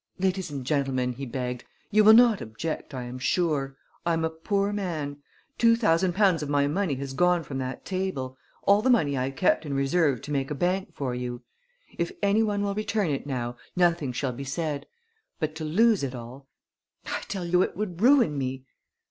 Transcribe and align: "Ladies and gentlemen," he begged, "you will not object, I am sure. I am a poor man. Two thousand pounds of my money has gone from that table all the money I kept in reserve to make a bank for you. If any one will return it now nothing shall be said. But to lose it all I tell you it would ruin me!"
"Ladies 0.17 0.49
and 0.49 0.65
gentlemen," 0.65 1.13
he 1.13 1.27
begged, 1.27 1.63
"you 1.91 2.03
will 2.03 2.13
not 2.15 2.41
object, 2.41 2.91
I 2.91 3.03
am 3.03 3.19
sure. 3.19 3.77
I 4.03 4.13
am 4.13 4.25
a 4.25 4.31
poor 4.31 4.73
man. 4.73 5.17
Two 5.59 5.75
thousand 5.75 6.15
pounds 6.15 6.41
of 6.41 6.49
my 6.49 6.65
money 6.65 6.95
has 6.95 7.13
gone 7.13 7.43
from 7.43 7.59
that 7.59 7.85
table 7.85 8.35
all 8.63 8.81
the 8.81 8.89
money 8.89 9.15
I 9.15 9.29
kept 9.29 9.63
in 9.63 9.75
reserve 9.75 10.23
to 10.23 10.31
make 10.31 10.49
a 10.49 10.55
bank 10.55 10.95
for 10.95 11.13
you. 11.13 11.43
If 11.99 12.11
any 12.23 12.41
one 12.41 12.63
will 12.63 12.73
return 12.73 13.11
it 13.11 13.27
now 13.27 13.57
nothing 13.75 14.11
shall 14.11 14.33
be 14.33 14.43
said. 14.43 14.87
But 15.39 15.53
to 15.57 15.63
lose 15.63 16.01
it 16.01 16.15
all 16.15 16.47
I 17.05 17.21
tell 17.27 17.45
you 17.45 17.61
it 17.61 17.77
would 17.77 18.01
ruin 18.01 18.35
me!" 18.39 18.65